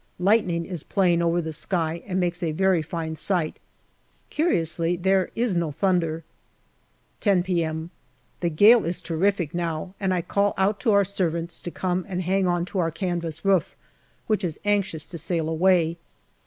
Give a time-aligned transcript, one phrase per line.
[0.17, 3.59] Lightning is playing over the sky and makes a very fine sight;
[4.31, 6.23] curiously, there is no thunder.
[7.19, 7.91] 10 p.m.
[8.39, 12.23] The gale is terrific now, and I call out to our servants to come and
[12.23, 13.75] hang on to our canvas roof,
[14.25, 15.97] which is anxious JUNE 151 to sail away.